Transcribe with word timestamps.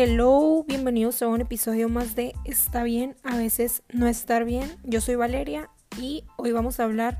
Hello, 0.00 0.64
bienvenidos 0.68 1.22
a 1.22 1.26
un 1.26 1.40
episodio 1.40 1.88
más 1.88 2.14
de 2.14 2.32
Está 2.44 2.84
bien, 2.84 3.16
a 3.24 3.36
veces 3.36 3.82
no 3.92 4.06
estar 4.06 4.44
bien. 4.44 4.76
Yo 4.84 5.00
soy 5.00 5.16
Valeria 5.16 5.70
y 6.00 6.22
hoy 6.36 6.52
vamos 6.52 6.78
a 6.78 6.84
hablar 6.84 7.18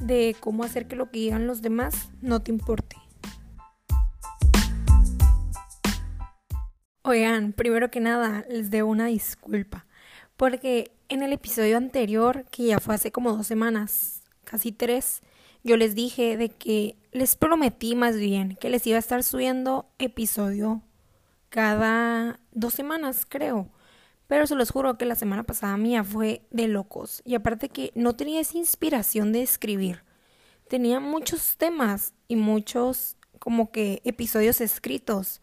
de 0.00 0.34
cómo 0.40 0.64
hacer 0.64 0.88
que 0.88 0.96
lo 0.96 1.10
que 1.10 1.18
digan 1.18 1.46
los 1.46 1.60
demás 1.60 2.08
no 2.22 2.40
te 2.40 2.50
importe. 2.50 2.96
Oigan, 7.02 7.52
primero 7.52 7.90
que 7.90 8.00
nada, 8.00 8.42
les 8.48 8.70
debo 8.70 8.90
una 8.90 9.08
disculpa, 9.08 9.84
porque 10.38 10.90
en 11.10 11.22
el 11.22 11.34
episodio 11.34 11.76
anterior, 11.76 12.46
que 12.50 12.64
ya 12.64 12.80
fue 12.80 12.94
hace 12.94 13.12
como 13.12 13.36
dos 13.36 13.46
semanas, 13.46 14.22
casi 14.44 14.72
tres, 14.72 15.20
yo 15.62 15.76
les 15.76 15.94
dije 15.94 16.38
de 16.38 16.48
que 16.48 16.96
les 17.12 17.36
prometí 17.36 17.94
más 17.94 18.16
bien 18.16 18.56
que 18.56 18.70
les 18.70 18.86
iba 18.86 18.96
a 18.96 19.00
estar 19.00 19.22
subiendo 19.22 19.90
episodio 19.98 20.80
cada 21.48 22.40
dos 22.52 22.74
semanas, 22.74 23.26
creo. 23.28 23.70
Pero 24.26 24.46
se 24.46 24.54
los 24.54 24.70
juro 24.70 24.98
que 24.98 25.06
la 25.06 25.14
semana 25.14 25.44
pasada 25.44 25.76
mía 25.76 26.04
fue 26.04 26.46
de 26.50 26.68
locos. 26.68 27.22
Y 27.24 27.34
aparte 27.34 27.70
que 27.70 27.92
no 27.94 28.14
tenía 28.14 28.40
esa 28.40 28.58
inspiración 28.58 29.32
de 29.32 29.42
escribir. 29.42 30.04
Tenía 30.68 31.00
muchos 31.00 31.56
temas 31.56 32.12
y 32.28 32.36
muchos 32.36 33.16
como 33.38 33.70
que 33.70 34.02
episodios 34.04 34.60
escritos. 34.60 35.40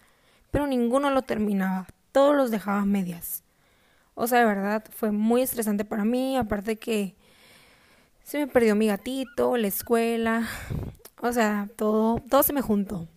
Pero 0.52 0.68
ninguno 0.68 1.10
lo 1.10 1.23
terminaba. 1.23 1.88
Todos 2.12 2.35
los 2.35 2.52
dejaba 2.52 2.85
medias. 2.85 3.44
O 4.13 4.27
sea, 4.27 4.40
de 4.40 4.46
verdad, 4.46 4.85
fue 4.91 5.12
muy 5.12 5.41
estresante 5.41 5.84
para 5.84 6.05
mí. 6.05 6.38
Aparte 6.38 6.77
que 6.77 7.16
se 8.24 8.38
me 8.38 8.48
perdió 8.48 8.76
mi 8.76 8.88
gatito, 8.88 9.58
la 9.58 9.68
escuela. 9.68 10.48
O 11.22 11.32
sea, 11.32 11.70
todo, 11.76 12.22
todo 12.30 12.44
se 12.44 12.54
me 12.54 12.62
juntó. 12.62 13.08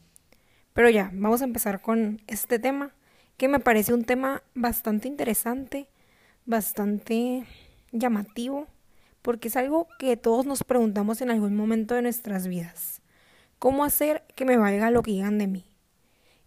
Pero 0.78 0.90
ya, 0.90 1.10
vamos 1.12 1.42
a 1.42 1.44
empezar 1.44 1.82
con 1.82 2.22
este 2.28 2.60
tema, 2.60 2.94
que 3.36 3.48
me 3.48 3.58
parece 3.58 3.92
un 3.92 4.04
tema 4.04 4.44
bastante 4.54 5.08
interesante, 5.08 5.88
bastante 6.46 7.44
llamativo, 7.90 8.68
porque 9.20 9.48
es 9.48 9.56
algo 9.56 9.88
que 9.98 10.16
todos 10.16 10.46
nos 10.46 10.62
preguntamos 10.62 11.20
en 11.20 11.32
algún 11.32 11.56
momento 11.56 11.96
de 11.96 12.02
nuestras 12.02 12.46
vidas. 12.46 13.02
¿Cómo 13.58 13.82
hacer 13.82 14.22
que 14.36 14.44
me 14.44 14.56
valga 14.56 14.92
lo 14.92 15.02
que 15.02 15.10
digan 15.10 15.38
de 15.38 15.48
mí? 15.48 15.64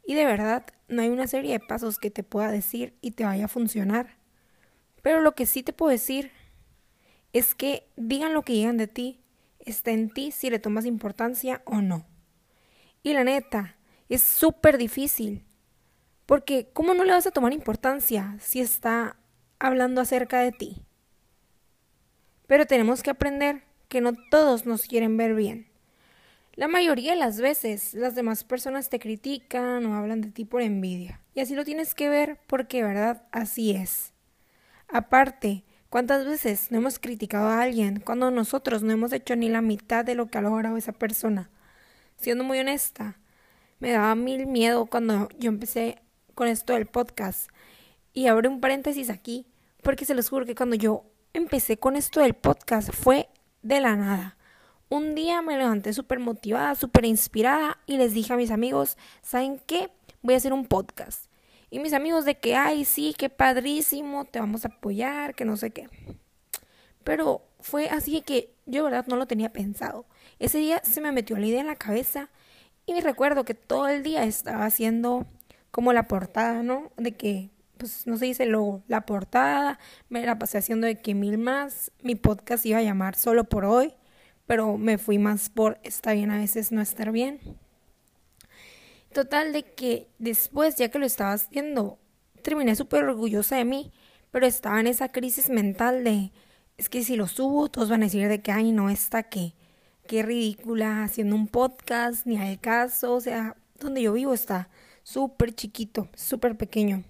Y 0.08 0.14
de 0.14 0.24
verdad, 0.24 0.66
no 0.88 1.02
hay 1.02 1.10
una 1.10 1.28
serie 1.28 1.52
de 1.52 1.60
pasos 1.60 2.00
que 2.00 2.10
te 2.10 2.24
pueda 2.24 2.52
decir 2.52 2.96
y 3.02 3.12
te 3.12 3.26
vaya 3.26 3.44
a 3.44 3.50
funcionar. 3.50 4.16
Pero 5.02 5.20
lo 5.20 5.36
que 5.36 5.46
sí 5.46 5.62
te 5.62 5.74
puedo 5.74 5.92
decir 5.92 6.32
es 7.34 7.54
que 7.54 7.86
digan 7.98 8.34
lo 8.34 8.44
que 8.44 8.54
digan 8.54 8.78
de 8.78 8.88
ti, 8.88 9.20
está 9.60 9.92
en 9.92 10.10
ti 10.10 10.32
si 10.32 10.50
le 10.50 10.60
tomas 10.60 10.86
importancia 10.86 11.62
o 11.66 11.82
no. 11.82 12.06
Y 13.04 13.12
la 13.12 13.26
neta, 13.26 13.76
es 14.16 14.22
súper 14.22 14.78
difícil. 14.78 15.46
Porque 16.26 16.70
¿cómo 16.74 16.94
no 16.94 17.04
le 17.04 17.12
vas 17.12 17.28
a 17.28 17.32
tomar 17.32 17.54
importancia 17.54 18.38
si 18.40 18.62
está 18.62 19.18
hablando 19.60 20.02
acerca 20.02 20.40
de 20.40 20.52
ti? 20.52 20.82
Pero 22.48 22.66
tenemos 22.66 23.04
que 23.04 23.10
aprender 23.10 23.64
que 23.88 24.02
no 24.02 24.14
todos 24.30 24.66
nos 24.66 24.84
quieren 24.84 25.18
ver 25.18 25.36
bien. 25.36 25.68
La 26.56 26.68
mayoría 26.68 27.12
de 27.12 27.18
las 27.18 27.40
veces 27.40 27.94
las 27.94 28.14
demás 28.14 28.44
personas 28.44 28.90
te 28.90 29.00
critican 29.00 29.86
o 29.86 29.96
hablan 29.96 30.22
de 30.22 30.32
ti 30.32 30.46
por 30.46 30.62
envidia. 30.62 31.22
Y 31.34 31.40
así 31.40 31.56
lo 31.56 31.64
tienes 31.64 31.96
que 31.96 32.10
ver 32.10 32.40
porque, 32.48 32.84
¿verdad? 32.84 33.24
Así 33.32 33.72
es. 33.72 34.14
Aparte, 34.90 35.64
¿cuántas 35.90 36.26
veces 36.26 36.72
no 36.72 36.78
hemos 36.78 37.00
criticado 37.00 37.48
a 37.48 37.62
alguien 37.62 38.02
cuando 38.02 38.32
nosotros 38.32 38.84
no 38.84 38.92
hemos 38.92 39.14
hecho 39.14 39.36
ni 39.38 39.48
la 39.48 39.62
mitad 39.62 40.04
de 40.04 40.16
lo 40.16 40.28
que 40.28 40.38
ha 40.38 40.42
logrado 40.42 40.76
esa 40.76 40.92
persona? 40.92 41.50
Siendo 42.18 42.44
muy 42.44 42.60
honesta, 42.60 43.18
me 43.82 43.92
daba 43.92 44.14
mil 44.16 44.46
miedo 44.46 44.86
cuando 44.86 45.28
yo 45.40 45.50
empecé 45.50 45.98
con 46.36 46.48
esto 46.48 46.74
del 46.74 46.86
podcast. 46.86 47.50
Y 48.14 48.28
abro 48.28 48.50
un 48.50 48.62
paréntesis 48.62 49.10
aquí, 49.10 49.48
porque 49.82 50.06
se 50.06 50.14
los 50.14 50.30
juro 50.30 50.46
que 50.46 50.56
cuando 50.56 50.76
yo 50.76 51.04
empecé 51.34 51.78
con 51.78 51.96
esto 51.96 52.22
del 52.22 52.36
podcast 52.36 52.92
fue 52.94 53.28
de 53.64 53.82
la 53.82 53.96
nada. 53.96 54.38
Un 54.88 55.16
día 55.16 55.42
me 55.42 55.58
levanté 55.58 55.94
súper 55.94 56.20
motivada, 56.20 56.76
súper 56.76 57.06
inspirada 57.06 57.80
y 57.88 57.98
les 57.98 58.14
dije 58.14 58.34
a 58.34 58.38
mis 58.38 58.52
amigos, 58.52 58.98
¿saben 59.24 59.60
qué? 59.66 59.90
Voy 60.22 60.36
a 60.36 60.38
hacer 60.38 60.54
un 60.54 60.68
podcast. 60.68 61.26
Y 61.72 61.80
mis 61.80 61.94
amigos 61.94 62.24
de 62.24 62.36
que, 62.38 62.56
ay, 62.56 62.86
sí, 62.86 63.16
qué 63.18 63.30
padrísimo, 63.30 64.26
te 64.26 64.40
vamos 64.40 64.64
a 64.64 64.68
apoyar, 64.68 65.34
que 65.34 65.46
no 65.46 65.58
sé 65.58 65.72
qué. 65.72 65.90
Pero 67.04 67.42
fue 67.62 67.90
así 67.90 68.22
que 68.22 68.54
yo, 68.68 68.84
verdad, 68.84 69.08
no 69.08 69.16
lo 69.16 69.26
tenía 69.26 69.52
pensado. 69.52 70.06
Ese 70.38 70.60
día 70.60 70.82
se 70.84 71.02
me 71.02 71.12
metió 71.12 71.38
la 71.38 71.48
idea 71.48 71.62
en 71.62 71.68
la 71.68 71.78
cabeza 71.78 72.30
y 72.98 73.02
recuerdo 73.02 73.46
que 73.46 73.54
todo 73.54 73.88
el 73.88 74.04
día 74.04 74.24
estaba 74.24 74.66
haciendo 74.66 75.26
como 75.72 75.94
la 75.94 76.08
portada, 76.08 76.64
¿no? 76.64 76.92
De 76.98 77.14
que, 77.14 77.50
pues 77.78 78.06
no 78.06 78.18
se 78.18 78.26
dice 78.26 78.46
luego, 78.46 78.84
la 78.88 79.06
portada, 79.06 79.80
me 80.10 80.26
la 80.26 80.38
pasé 80.38 80.58
haciendo 80.58 80.88
de 80.88 81.00
que 81.00 81.16
mil 81.16 81.38
más, 81.38 81.92
mi 82.04 82.16
podcast 82.16 82.66
iba 82.66 82.80
a 82.80 82.84
llamar 82.84 83.16
solo 83.16 83.46
por 83.46 83.66
hoy, 83.66 83.94
pero 84.46 84.78
me 84.78 84.98
fui 84.98 85.18
más 85.18 85.50
por 85.50 85.80
está 85.84 86.14
bien 86.14 86.32
a 86.32 86.38
veces 86.38 86.72
no 86.72 86.82
estar 86.82 87.12
bien. 87.12 87.40
Total 89.14 89.54
de 89.54 89.64
que 89.64 90.10
después, 90.20 90.76
ya 90.76 90.90
que 90.90 91.00
lo 91.00 91.06
estaba 91.06 91.34
haciendo, 91.34 92.00
terminé 92.42 92.76
súper 92.76 93.04
orgullosa 93.04 93.58
de 93.58 93.66
mí, 93.66 93.92
pero 94.32 94.46
estaba 94.46 94.80
en 94.80 94.88
esa 94.88 95.10
crisis 95.10 95.50
mental 95.50 96.04
de, 96.04 96.32
es 96.78 96.90
que 96.90 97.04
si 97.04 97.16
lo 97.16 97.28
subo, 97.28 97.70
todos 97.70 97.90
van 97.90 98.04
a 98.04 98.06
decir 98.06 98.28
de 98.28 98.42
que, 98.42 98.52
ay, 98.52 98.72
no, 98.72 98.90
está 98.90 99.24
que 99.24 99.54
qué 100.12 100.24
ridícula 100.24 101.06
haciendo 101.06 101.38
un 101.38 101.48
podcast, 101.48 102.26
ni 102.26 102.36
hay 102.36 102.58
caso, 102.58 103.14
o 103.14 103.22
sea, 103.22 103.56
donde 103.80 104.02
yo 104.02 104.12
vivo 104.12 104.34
está 104.34 104.70
súper 105.04 105.56
chiquito, 105.56 106.10
súper 106.18 106.58
pequeño. 106.58 107.06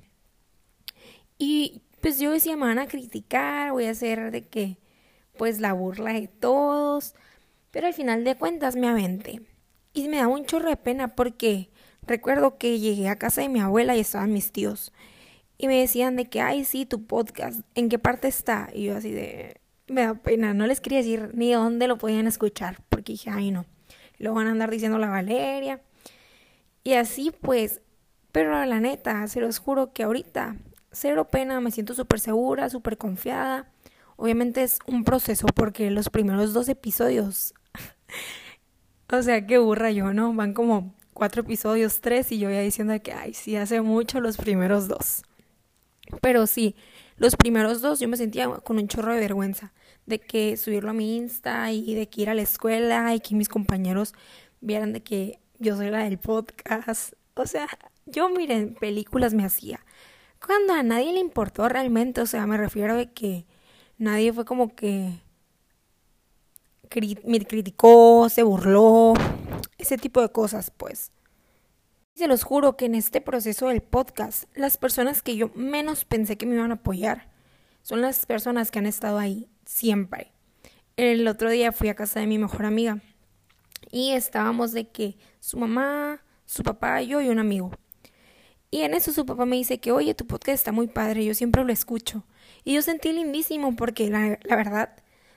Y 1.39 1.81
pues 1.99 2.19
yo 2.19 2.29
decía, 2.29 2.55
me 2.55 2.67
van 2.67 2.77
a 2.77 2.85
criticar, 2.85 3.71
voy 3.71 3.85
a 3.85 3.89
hacer 3.89 4.29
de 4.29 4.43
que, 4.43 4.77
pues 5.35 5.59
la 5.59 5.73
burla 5.73 6.13
de 6.13 6.27
todos, 6.27 7.15
pero 7.71 7.87
al 7.87 7.95
final 7.95 8.23
de 8.23 8.35
cuentas 8.35 8.75
me 8.75 8.87
aventé. 8.87 9.41
Y 9.95 10.07
me 10.07 10.17
da 10.17 10.27
un 10.27 10.45
chorro 10.45 10.69
de 10.69 10.77
pena 10.77 11.15
porque 11.15 11.71
recuerdo 12.03 12.59
que 12.59 12.77
llegué 12.77 13.09
a 13.09 13.17
casa 13.17 13.41
de 13.41 13.49
mi 13.49 13.61
abuela 13.61 13.95
y 13.95 14.01
estaban 14.01 14.31
mis 14.31 14.51
tíos. 14.51 14.93
Y 15.57 15.65
me 15.65 15.79
decían 15.79 16.17
de 16.17 16.25
que, 16.25 16.39
ay, 16.39 16.65
sí, 16.65 16.85
tu 16.85 17.03
podcast, 17.07 17.61
¿en 17.73 17.89
qué 17.89 17.97
parte 17.97 18.27
está? 18.27 18.69
Y 18.71 18.83
yo 18.83 18.97
así 18.97 19.09
de, 19.09 19.59
me 19.91 20.01
da 20.01 20.15
pena, 20.15 20.53
no 20.53 20.65
les 20.67 20.81
quería 20.81 20.99
decir 20.99 21.31
ni 21.33 21.51
dónde 21.51 21.87
lo 21.87 21.97
podían 21.97 22.27
escuchar, 22.27 22.81
porque 22.89 23.13
dije, 23.13 23.29
ay 23.29 23.51
no, 23.51 23.65
lo 24.17 24.33
van 24.33 24.47
a 24.47 24.51
andar 24.51 24.71
diciendo 24.71 24.97
la 24.97 25.09
Valeria. 25.09 25.81
Y 26.83 26.93
así 26.93 27.31
pues, 27.41 27.81
pero 28.31 28.65
la 28.65 28.79
neta, 28.79 29.27
se 29.27 29.41
los 29.41 29.59
juro 29.59 29.93
que 29.93 30.03
ahorita, 30.03 30.55
cero 30.91 31.27
pena, 31.29 31.59
me 31.59 31.71
siento 31.71 31.93
súper 31.93 32.19
segura, 32.19 32.69
súper 32.69 32.97
confiada. 32.97 33.69
Obviamente 34.15 34.63
es 34.63 34.79
un 34.87 35.03
proceso 35.03 35.47
porque 35.47 35.91
los 35.91 36.09
primeros 36.09 36.53
dos 36.53 36.69
episodios, 36.69 37.53
o 39.11 39.21
sea, 39.21 39.45
qué 39.45 39.57
burra 39.57 39.91
yo, 39.91 40.13
¿no? 40.13 40.33
Van 40.33 40.53
como 40.53 40.93
cuatro 41.13 41.41
episodios, 41.41 42.01
tres, 42.01 42.31
y 42.31 42.39
yo 42.39 42.49
ya 42.49 42.61
diciendo 42.61 42.93
que, 43.01 43.13
ay, 43.13 43.33
sí, 43.33 43.55
hace 43.55 43.81
mucho 43.81 44.21
los 44.21 44.37
primeros 44.37 44.87
dos. 44.87 45.23
Pero 46.21 46.47
sí, 46.47 46.75
los 47.17 47.35
primeros 47.35 47.81
dos 47.81 47.99
yo 47.99 48.07
me 48.07 48.17
sentía 48.17 48.47
con 48.47 48.77
un 48.77 48.87
chorro 48.87 49.13
de 49.13 49.19
vergüenza 49.19 49.71
de 50.05 50.19
que 50.19 50.57
subirlo 50.57 50.91
a 50.91 50.93
mi 50.93 51.15
Insta 51.17 51.71
y 51.71 51.93
de 51.95 52.09
que 52.09 52.21
ir 52.21 52.29
a 52.29 52.33
la 52.33 52.41
escuela 52.41 53.13
y 53.15 53.19
que 53.19 53.35
mis 53.35 53.49
compañeros 53.49 54.13
vieran 54.59 54.93
de 54.93 55.01
que 55.03 55.39
yo 55.59 55.75
soy 55.75 55.89
la 55.89 56.03
del 56.03 56.17
podcast. 56.17 57.13
O 57.35 57.45
sea, 57.45 57.67
yo 58.05 58.29
miren, 58.29 58.75
películas 58.75 59.33
me 59.33 59.45
hacía. 59.45 59.85
Cuando 60.45 60.73
a 60.73 60.83
nadie 60.83 61.13
le 61.13 61.19
importó 61.19 61.69
realmente, 61.69 62.21
o 62.21 62.25
sea, 62.25 62.47
me 62.47 62.57
refiero 62.57 62.97
a 62.97 63.05
que 63.05 63.45
nadie 63.97 64.33
fue 64.33 64.45
como 64.45 64.75
que 64.75 65.21
me 67.23 67.45
criticó, 67.45 68.27
se 68.29 68.43
burló, 68.43 69.13
ese 69.77 69.97
tipo 69.97 70.21
de 70.21 70.29
cosas, 70.29 70.71
pues. 70.71 71.11
Se 72.15 72.27
los 72.27 72.43
juro 72.43 72.75
que 72.75 72.85
en 72.85 72.95
este 72.95 73.21
proceso 73.21 73.69
del 73.69 73.81
podcast, 73.81 74.43
las 74.55 74.77
personas 74.77 75.21
que 75.21 75.37
yo 75.37 75.51
menos 75.55 76.05
pensé 76.05 76.37
que 76.37 76.45
me 76.45 76.55
iban 76.55 76.71
a 76.71 76.75
apoyar 76.75 77.31
son 77.81 78.01
las 78.01 78.25
personas 78.25 78.69
que 78.69 78.79
han 78.79 78.85
estado 78.85 79.17
ahí 79.17 79.50
siempre. 79.71 80.31
El 80.97 81.27
otro 81.27 81.49
día 81.49 81.71
fui 81.71 81.89
a 81.89 81.95
casa 81.95 82.19
de 82.19 82.27
mi 82.27 82.37
mejor 82.37 82.65
amiga 82.65 83.01
y 83.89 84.11
estábamos 84.11 84.73
de 84.73 84.89
que 84.89 85.17
su 85.39 85.57
mamá, 85.57 86.21
su 86.45 86.63
papá, 86.63 87.01
yo 87.01 87.21
y 87.21 87.29
un 87.29 87.39
amigo. 87.39 87.71
Y 88.69 88.81
en 88.81 88.93
eso 88.93 89.11
su 89.11 89.25
papá 89.25 89.45
me 89.45 89.55
dice 89.55 89.79
que, 89.79 89.91
oye, 89.91 90.13
tu 90.13 90.27
podcast 90.27 90.55
está 90.55 90.71
muy 90.71 90.87
padre, 90.87 91.25
yo 91.25 91.33
siempre 91.33 91.63
lo 91.63 91.73
escucho. 91.73 92.23
Y 92.63 92.73
yo 92.73 92.81
sentí 92.81 93.11
lindísimo 93.11 93.75
porque 93.75 94.09
la, 94.09 94.37
verdad 94.55 94.95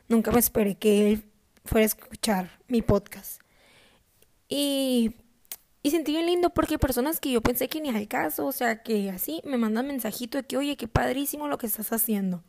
nunca 0.08 0.30
me 0.30 0.38
esperé 0.38 0.76
que 0.76 1.12
él 1.12 1.24
fuera 1.64 1.84
a 1.84 1.86
escuchar 1.86 2.60
mi 2.68 2.82
podcast. 2.82 3.40
Y 4.48 5.14
y 5.82 5.90
sentí 5.90 6.12
bien 6.12 6.24
lindo 6.24 6.48
porque 6.48 6.78
personas 6.78 7.20
que 7.20 7.30
yo 7.30 7.42
pensé 7.42 7.68
que 7.68 7.78
ni 7.78 7.90
al 7.90 8.08
caso, 8.08 8.46
o 8.46 8.52
sea, 8.52 8.82
que 8.82 9.10
así 9.10 9.42
me 9.44 9.58
mandan 9.58 9.86
mensajito 9.86 10.38
de 10.38 10.44
que, 10.44 10.56
oye, 10.56 10.78
qué 10.78 10.88
padrísimo 10.88 11.46
lo 11.46 11.58
que 11.58 11.66
estás 11.66 11.92
haciendo. 11.92 12.42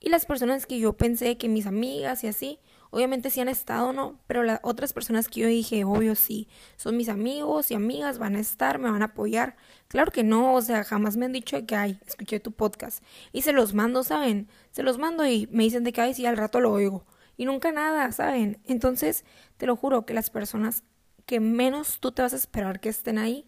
Y 0.00 0.08
las 0.08 0.26
personas 0.26 0.66
que 0.66 0.78
yo 0.78 0.94
pensé 0.94 1.36
que 1.36 1.48
mis 1.48 1.66
amigas 1.66 2.24
y 2.24 2.28
así, 2.28 2.58
Obviamente 2.90 3.30
sí 3.30 3.40
han 3.40 3.48
estado, 3.48 3.92
¿no? 3.92 4.18
Pero 4.26 4.42
las 4.42 4.58
otras 4.64 4.92
personas 4.92 5.28
que 5.28 5.40
yo 5.40 5.46
dije, 5.46 5.84
obvio 5.84 6.16
sí, 6.16 6.48
son 6.76 6.96
mis 6.96 7.08
amigos 7.08 7.70
y 7.70 7.74
amigas, 7.74 8.18
van 8.18 8.34
a 8.34 8.40
estar, 8.40 8.80
me 8.80 8.90
van 8.90 9.02
a 9.02 9.06
apoyar. 9.06 9.56
Claro 9.86 10.10
que 10.10 10.24
no, 10.24 10.54
o 10.54 10.62
sea, 10.62 10.82
jamás 10.82 11.16
me 11.16 11.26
han 11.26 11.32
dicho 11.32 11.64
que, 11.66 11.76
ay, 11.76 12.00
escuché 12.04 12.40
tu 12.40 12.50
podcast. 12.50 13.02
Y 13.32 13.42
se 13.42 13.52
los 13.52 13.74
mando, 13.74 14.02
¿saben? 14.02 14.48
Se 14.72 14.82
los 14.82 14.98
mando 14.98 15.24
y 15.24 15.48
me 15.52 15.62
dicen 15.62 15.84
de 15.84 15.92
que, 15.92 16.00
ay, 16.00 16.14
sí, 16.14 16.26
al 16.26 16.36
rato 16.36 16.58
lo 16.58 16.72
oigo. 16.72 17.06
Y 17.36 17.44
nunca 17.44 17.70
nada, 17.70 18.10
¿saben? 18.10 18.58
Entonces, 18.64 19.24
te 19.56 19.66
lo 19.66 19.76
juro 19.76 20.04
que 20.04 20.14
las 20.14 20.30
personas 20.30 20.82
que 21.26 21.38
menos 21.38 22.00
tú 22.00 22.10
te 22.10 22.22
vas 22.22 22.32
a 22.32 22.36
esperar 22.36 22.80
que 22.80 22.88
estén 22.88 23.18
ahí 23.18 23.46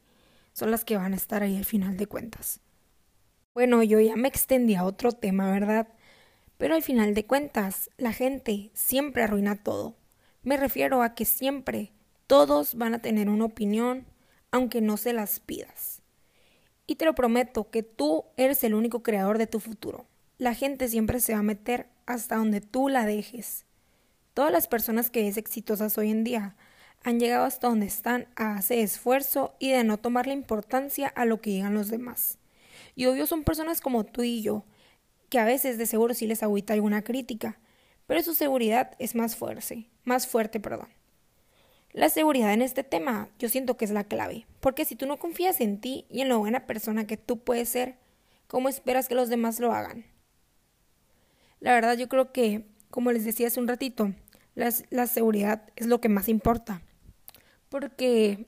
son 0.52 0.70
las 0.70 0.84
que 0.84 0.96
van 0.96 1.14
a 1.14 1.16
estar 1.16 1.42
ahí 1.42 1.56
al 1.56 1.64
final 1.64 1.96
de 1.96 2.06
cuentas. 2.06 2.60
Bueno, 3.54 3.82
yo 3.82 3.98
ya 4.00 4.14
me 4.14 4.28
extendí 4.28 4.76
a 4.76 4.84
otro 4.84 5.12
tema, 5.12 5.50
¿verdad? 5.50 5.88
Pero 6.58 6.74
al 6.74 6.82
final 6.82 7.14
de 7.14 7.26
cuentas, 7.26 7.90
la 7.96 8.12
gente 8.12 8.70
siempre 8.74 9.22
arruina 9.22 9.62
todo. 9.62 9.96
Me 10.42 10.56
refiero 10.56 11.02
a 11.02 11.14
que 11.14 11.24
siempre 11.24 11.92
todos 12.26 12.74
van 12.74 12.94
a 12.94 13.02
tener 13.02 13.28
una 13.28 13.44
opinión, 13.44 14.06
aunque 14.50 14.80
no 14.80 14.96
se 14.96 15.12
las 15.12 15.40
pidas. 15.40 16.02
Y 16.86 16.96
te 16.96 17.04
lo 17.04 17.14
prometo 17.14 17.70
que 17.70 17.82
tú 17.82 18.24
eres 18.36 18.64
el 18.64 18.74
único 18.74 19.02
creador 19.02 19.38
de 19.38 19.46
tu 19.46 19.60
futuro. 19.60 20.06
La 20.38 20.54
gente 20.54 20.88
siempre 20.88 21.20
se 21.20 21.32
va 21.32 21.40
a 21.40 21.44
meter 21.44 21.88
hasta 22.06 22.36
donde 22.36 22.60
tú 22.60 22.88
la 22.88 23.06
dejes. 23.06 23.64
Todas 24.34 24.50
las 24.50 24.66
personas 24.66 25.10
que 25.10 25.28
es 25.28 25.36
exitosas 25.36 25.98
hoy 25.98 26.10
en 26.10 26.24
día 26.24 26.56
han 27.04 27.20
llegado 27.20 27.44
hasta 27.44 27.68
donde 27.68 27.86
están 27.86 28.26
a 28.36 28.56
hacer 28.56 28.78
esfuerzo 28.78 29.54
y 29.58 29.70
de 29.70 29.84
no 29.84 29.98
tomar 29.98 30.26
la 30.26 30.32
importancia 30.32 31.08
a 31.08 31.24
lo 31.24 31.40
que 31.40 31.50
digan 31.50 31.74
los 31.74 31.88
demás. 31.88 32.38
Y 32.94 33.06
obvio 33.06 33.26
son 33.26 33.44
personas 33.44 33.80
como 33.80 34.04
tú 34.04 34.22
y 34.22 34.42
yo, 34.42 34.64
que 35.32 35.38
a 35.38 35.46
veces 35.46 35.78
de 35.78 35.86
seguro 35.86 36.12
sí 36.12 36.26
les 36.26 36.42
agüita 36.42 36.74
alguna 36.74 37.00
crítica, 37.00 37.58
pero 38.06 38.22
su 38.22 38.34
seguridad 38.34 38.92
es 38.98 39.14
más 39.14 39.34
fuerte, 39.34 39.88
más 40.04 40.26
fuerte, 40.26 40.60
perdón. 40.60 40.90
La 41.92 42.10
seguridad 42.10 42.52
en 42.52 42.60
este 42.60 42.84
tema 42.84 43.30
yo 43.38 43.48
siento 43.48 43.78
que 43.78 43.86
es 43.86 43.90
la 43.90 44.04
clave, 44.04 44.46
porque 44.60 44.84
si 44.84 44.94
tú 44.94 45.06
no 45.06 45.18
confías 45.18 45.62
en 45.62 45.80
ti 45.80 46.04
y 46.10 46.20
en 46.20 46.28
lo 46.28 46.38
buena 46.38 46.66
persona 46.66 47.06
que 47.06 47.16
tú 47.16 47.38
puedes 47.38 47.70
ser, 47.70 47.96
¿cómo 48.46 48.68
esperas 48.68 49.08
que 49.08 49.14
los 49.14 49.30
demás 49.30 49.58
lo 49.58 49.72
hagan? 49.72 50.04
La 51.60 51.72
verdad 51.72 51.96
yo 51.96 52.10
creo 52.10 52.30
que, 52.32 52.66
como 52.90 53.10
les 53.10 53.24
decía 53.24 53.46
hace 53.46 53.58
un 53.58 53.68
ratito, 53.68 54.12
la 54.54 55.06
seguridad 55.06 55.62
es 55.76 55.86
lo 55.86 56.02
que 56.02 56.10
más 56.10 56.28
importa 56.28 56.82
porque 57.72 58.44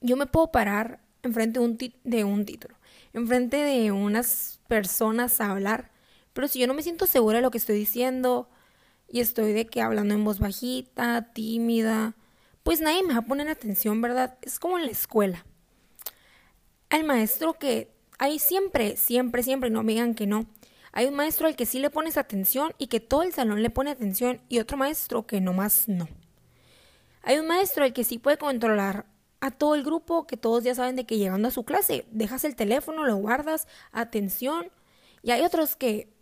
yo 0.00 0.16
me 0.16 0.26
puedo 0.26 0.50
parar 0.50 0.98
enfrente 1.22 1.60
de 1.60 1.64
un, 1.64 1.78
de 2.02 2.24
un 2.24 2.44
título, 2.44 2.74
enfrente 3.12 3.56
de 3.56 3.92
unas 3.92 4.60
personas 4.68 5.40
a 5.40 5.50
hablar, 5.50 5.90
pero 6.32 6.48
si 6.48 6.58
yo 6.58 6.66
no 6.66 6.74
me 6.74 6.82
siento 6.82 7.06
segura 7.06 7.38
de 7.38 7.42
lo 7.42 7.50
que 7.50 7.58
estoy 7.58 7.78
diciendo 7.78 8.50
y 9.08 9.20
estoy 9.20 9.52
de 9.52 9.66
que 9.66 9.80
hablando 9.80 10.14
en 10.14 10.24
voz 10.24 10.38
bajita, 10.38 11.32
tímida, 11.32 12.14
pues 12.62 12.80
nadie 12.80 13.02
me 13.02 13.14
va 13.14 13.20
a 13.20 13.26
poner 13.26 13.48
atención, 13.48 14.00
¿verdad? 14.00 14.38
Es 14.42 14.58
como 14.58 14.78
en 14.78 14.86
la 14.86 14.90
escuela. 14.90 15.46
Al 16.90 17.04
maestro 17.04 17.54
que 17.54 17.94
hay 18.18 18.38
siempre, 18.38 18.96
siempre, 18.96 19.42
siempre, 19.42 19.70
no 19.70 19.82
me 19.82 19.92
digan 19.92 20.14
que 20.14 20.26
no. 20.26 20.46
Hay 20.92 21.06
un 21.06 21.14
maestro 21.14 21.46
al 21.46 21.56
que 21.56 21.66
sí 21.66 21.78
le 21.78 21.90
pones 21.90 22.16
atención 22.16 22.72
y 22.78 22.86
que 22.88 23.00
todo 23.00 23.22
el 23.22 23.32
salón 23.32 23.62
le 23.62 23.70
pone 23.70 23.90
atención 23.90 24.40
y 24.48 24.58
otro 24.58 24.76
maestro 24.76 25.26
que 25.26 25.40
nomás 25.40 25.88
no. 25.88 26.08
Hay 27.22 27.38
un 27.38 27.46
maestro 27.46 27.84
el 27.84 27.92
que 27.92 28.04
sí 28.04 28.18
puede 28.18 28.38
controlar 28.38 29.06
a 29.46 29.50
todo 29.52 29.74
el 29.74 29.84
grupo, 29.84 30.26
que 30.26 30.36
todos 30.36 30.64
ya 30.64 30.74
saben 30.74 30.96
de 30.96 31.06
que 31.06 31.18
llegando 31.18 31.48
a 31.48 31.52
su 31.52 31.64
clase, 31.64 32.04
dejas 32.10 32.44
el 32.44 32.56
teléfono, 32.56 33.04
lo 33.04 33.16
guardas, 33.16 33.68
atención. 33.92 34.70
Y 35.22 35.30
hay 35.30 35.42
otros 35.42 35.76
que 35.76 36.12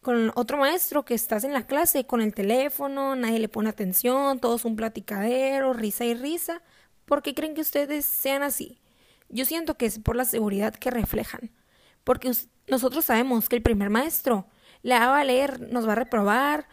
con 0.00 0.32
otro 0.34 0.56
maestro 0.56 1.04
que 1.04 1.14
estás 1.14 1.44
en 1.44 1.52
la 1.52 1.66
clase 1.66 2.06
con 2.06 2.22
el 2.22 2.34
teléfono, 2.34 3.14
nadie 3.14 3.38
le 3.38 3.48
pone 3.48 3.68
atención, 3.68 4.40
todos 4.40 4.64
un 4.64 4.74
platicadero, 4.74 5.74
risa 5.74 6.04
y 6.04 6.14
risa. 6.14 6.62
¿Por 7.04 7.22
qué 7.22 7.34
creen 7.34 7.54
que 7.54 7.60
ustedes 7.60 8.04
sean 8.04 8.42
así? 8.42 8.80
Yo 9.28 9.44
siento 9.44 9.76
que 9.76 9.86
es 9.86 9.98
por 9.98 10.16
la 10.16 10.24
seguridad 10.24 10.74
que 10.74 10.90
reflejan. 10.90 11.50
Porque 12.04 12.32
nosotros 12.68 13.04
sabemos 13.04 13.48
que 13.48 13.56
el 13.56 13.62
primer 13.62 13.90
maestro 13.90 14.46
le 14.82 14.98
va 14.98 15.20
a 15.20 15.24
leer, 15.24 15.60
nos 15.70 15.86
va 15.86 15.92
a 15.92 15.96
reprobar, 15.96 16.68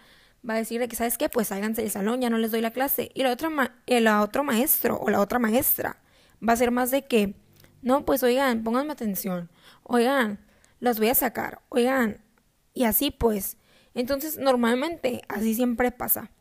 va 0.47 0.56
a 0.56 0.57
decir 0.57 0.86
que, 0.88 0.95
¿sabes 0.95 1.18
qué? 1.18 1.30
Pues 1.30 1.51
háganse 1.51 1.81
del 1.81 1.91
salón, 1.91 2.21
ya 2.21 2.30
no 2.30 2.38
les 2.38 2.51
doy 2.51 2.62
la 2.62 2.71
clase. 2.71 3.12
Y 3.13 3.24
la 3.24 3.31
otra 3.31 3.50
el 3.88 4.07
otro 4.07 4.44
maestro 4.44 4.97
o 5.00 5.09
la 5.09 5.19
otra 5.19 5.39
maestra 5.39 6.01
va 6.47 6.53
a 6.53 6.57
ser 6.57 6.71
más 6.71 6.91
de 6.91 7.06
que, 7.06 7.36
no, 7.81 8.06
pues 8.06 8.24
oigan, 8.24 8.63
pónganme 8.63 8.94
atención, 8.94 9.50
oigan, 9.83 10.39
las 10.80 11.00
voy 11.00 11.09
a 11.09 11.15
sacar, 11.15 11.62
oigan, 11.69 12.21
y 12.74 12.86
así 12.86 13.12
pues. 13.12 13.57
Entonces, 13.94 14.38
normalmente, 14.38 15.21
así 15.27 15.56
siempre 15.56 15.91
pasa. 15.91 16.31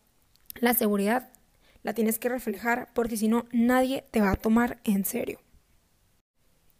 La 0.60 0.74
seguridad 0.74 1.30
la 1.82 1.94
tienes 1.94 2.18
que 2.18 2.28
reflejar 2.28 2.88
porque 2.94 3.16
si 3.16 3.28
no, 3.28 3.46
nadie 3.52 4.04
te 4.10 4.20
va 4.20 4.32
a 4.32 4.36
tomar 4.36 4.80
en 4.84 5.04
serio. 5.04 5.40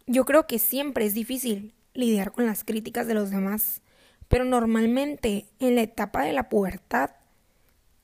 Yo 0.05 0.25
creo 0.25 0.47
que 0.47 0.59
siempre 0.59 1.05
es 1.05 1.13
difícil 1.13 1.73
lidiar 1.93 2.31
con 2.31 2.45
las 2.45 2.63
críticas 2.63 3.07
de 3.07 3.13
los 3.13 3.31
demás 3.31 3.81
pero 4.29 4.45
normalmente 4.45 5.49
en 5.59 5.75
la 5.75 5.81
etapa 5.81 6.23
de 6.23 6.31
la 6.31 6.47
pubertad 6.47 7.11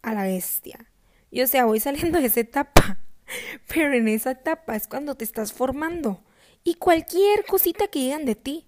a 0.02 0.14
la 0.14 0.24
bestia. 0.24 0.92
Y 1.32 1.42
o 1.42 1.48
sea, 1.48 1.66
voy 1.66 1.80
saliendo 1.80 2.20
de 2.20 2.26
esa 2.26 2.42
etapa, 2.42 3.00
pero 3.74 3.94
en 3.94 4.10
esa 4.10 4.32
etapa 4.32 4.76
es 4.76 4.88
cuando 4.88 5.16
te 5.16 5.24
estás 5.24 5.54
formando 5.54 6.22
y 6.66 6.76
cualquier 6.76 7.46
cosita 7.46 7.88
que 7.88 8.00
digan 8.00 8.26
de 8.26 8.36
ti 8.36 8.66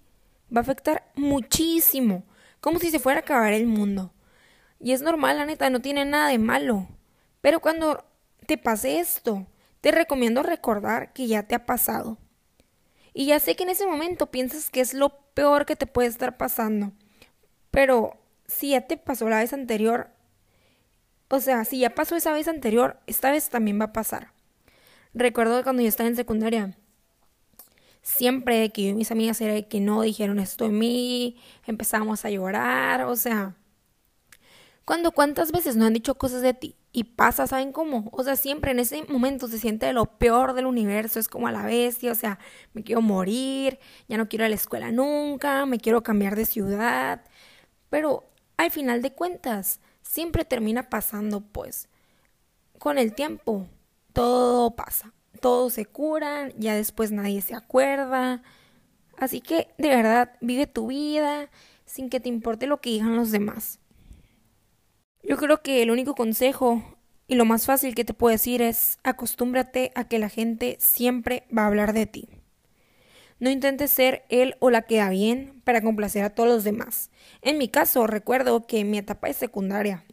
va 0.54 0.60
a 0.60 0.62
afectar 0.62 1.10
muchísimo, 1.16 2.24
como 2.60 2.78
si 2.78 2.90
se 2.90 3.00
fuera 3.00 3.18
a 3.20 3.22
acabar 3.22 3.52
el 3.52 3.66
mundo. 3.66 4.14
Y 4.80 4.92
es 4.92 5.02
normal, 5.02 5.36
la 5.36 5.46
neta, 5.46 5.68
no 5.68 5.80
tiene 5.80 6.04
nada 6.04 6.28
de 6.28 6.38
malo. 6.38 6.88
Pero 7.40 7.60
cuando 7.60 8.04
te 8.46 8.56
pase 8.56 9.00
esto, 9.00 9.46
te 9.80 9.90
recomiendo 9.90 10.44
recordar 10.44 11.12
que 11.12 11.26
ya 11.26 11.42
te 11.42 11.56
ha 11.56 11.66
pasado. 11.66 12.18
Y 13.12 13.26
ya 13.26 13.40
sé 13.40 13.56
que 13.56 13.64
en 13.64 13.70
ese 13.70 13.86
momento 13.86 14.30
piensas 14.30 14.70
que 14.70 14.80
es 14.80 14.94
lo 14.94 15.10
peor 15.34 15.66
que 15.66 15.74
te 15.74 15.86
puede 15.86 16.08
estar 16.08 16.36
pasando. 16.36 16.92
Pero 17.70 18.16
si 18.46 18.70
ya 18.70 18.82
te 18.82 18.96
pasó 18.96 19.28
la 19.28 19.38
vez 19.38 19.52
anterior, 19.52 20.10
o 21.28 21.40
sea, 21.40 21.64
si 21.64 21.80
ya 21.80 21.94
pasó 21.94 22.16
esa 22.16 22.32
vez 22.32 22.48
anterior, 22.48 22.98
esta 23.06 23.30
vez 23.30 23.50
también 23.50 23.80
va 23.80 23.86
a 23.86 23.92
pasar. 23.92 24.32
Recuerdo 25.14 25.58
que 25.58 25.64
cuando 25.64 25.82
yo 25.82 25.88
estaba 25.88 26.08
en 26.08 26.16
secundaria, 26.16 26.76
siempre 28.02 28.70
que 28.70 28.84
yo 28.84 28.88
y 28.90 28.94
mis 28.94 29.10
amigas 29.10 29.40
era 29.40 29.60
que 29.62 29.80
no 29.80 30.02
dijeron 30.02 30.38
esto 30.38 30.64
en 30.66 30.78
mí, 30.78 31.36
empezamos 31.66 32.24
a 32.24 32.30
llorar, 32.30 33.04
o 33.04 33.16
sea, 33.16 33.54
cuando 34.84 35.12
cuántas 35.12 35.52
veces 35.52 35.76
no 35.76 35.84
han 35.84 35.92
dicho 35.92 36.16
cosas 36.16 36.40
de 36.40 36.54
ti 36.54 36.74
y 36.92 37.04
pasa, 37.04 37.46
¿saben 37.46 37.72
cómo? 37.72 38.08
O 38.12 38.24
sea, 38.24 38.36
siempre 38.36 38.70
en 38.70 38.78
ese 38.78 39.04
momento 39.08 39.46
se 39.46 39.58
siente 39.58 39.92
lo 39.92 40.06
peor 40.06 40.54
del 40.54 40.64
universo, 40.64 41.20
es 41.20 41.28
como 41.28 41.46
a 41.46 41.52
la 41.52 41.64
bestia, 41.66 42.12
o 42.12 42.14
sea, 42.14 42.38
me 42.72 42.82
quiero 42.82 43.02
morir, 43.02 43.78
ya 44.08 44.16
no 44.16 44.28
quiero 44.28 44.44
ir 44.44 44.46
a 44.46 44.48
la 44.48 44.54
escuela 44.54 44.90
nunca, 44.90 45.66
me 45.66 45.78
quiero 45.78 46.02
cambiar 46.02 46.36
de 46.36 46.46
ciudad, 46.46 47.22
pero 47.90 48.24
al 48.56 48.70
final 48.70 49.02
de 49.02 49.12
cuentas, 49.12 49.80
siempre 50.02 50.44
termina 50.44 50.88
pasando, 50.88 51.40
pues, 51.40 51.88
con 52.78 52.98
el 52.98 53.14
tiempo, 53.14 53.66
todo 54.12 54.74
pasa, 54.74 55.12
todo 55.40 55.70
se 55.70 55.86
cura, 55.86 56.48
ya 56.56 56.74
después 56.74 57.12
nadie 57.12 57.40
se 57.40 57.54
acuerda. 57.54 58.42
Así 59.16 59.40
que, 59.40 59.68
de 59.78 59.88
verdad, 59.88 60.32
vive 60.40 60.66
tu 60.66 60.88
vida 60.88 61.50
sin 61.84 62.10
que 62.10 62.20
te 62.20 62.28
importe 62.28 62.66
lo 62.66 62.80
que 62.80 62.90
digan 62.90 63.16
los 63.16 63.30
demás. 63.30 63.80
Yo 65.22 65.36
creo 65.36 65.62
que 65.62 65.82
el 65.82 65.90
único 65.90 66.14
consejo 66.14 66.82
y 67.26 67.34
lo 67.34 67.44
más 67.44 67.66
fácil 67.66 67.94
que 67.94 68.04
te 68.04 68.14
puedo 68.14 68.32
decir 68.32 68.62
es 68.62 68.98
acostúmbrate 69.04 69.92
a 69.94 70.04
que 70.04 70.18
la 70.18 70.28
gente 70.28 70.76
siempre 70.80 71.44
va 71.56 71.62
a 71.62 71.66
hablar 71.66 71.92
de 71.92 72.06
ti. 72.06 72.28
No 73.40 73.50
intentes 73.50 73.92
ser 73.92 74.24
él 74.28 74.56
o 74.58 74.70
la 74.70 74.82
que 74.82 74.96
da 74.96 75.10
bien 75.10 75.60
para 75.64 75.80
complacer 75.80 76.24
a 76.24 76.30
todos 76.30 76.48
los 76.48 76.64
demás. 76.64 77.10
En 77.40 77.58
mi 77.58 77.68
caso, 77.68 78.06
recuerdo 78.06 78.66
que 78.66 78.80
en 78.80 78.90
mi 78.90 78.98
etapa 78.98 79.28
de 79.28 79.34
secundaria 79.34 80.04